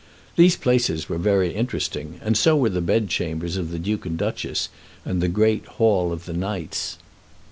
These 0.35 0.55
places 0.55 1.09
were 1.09 1.19
very 1.19 1.53
interesting, 1.53 2.19
and 2.23 2.35
so 2.35 2.55
were 2.57 2.71
the 2.71 2.81
bedchambers 2.81 3.55
of 3.55 3.69
the 3.69 3.77
duke 3.77 4.03
and 4.07 4.17
duchess, 4.17 4.69
and 5.05 5.21
the 5.21 5.27
great 5.27 5.63
Hall 5.77 6.11
of 6.11 6.25
the 6.25 6.33
Knights. 6.33 6.97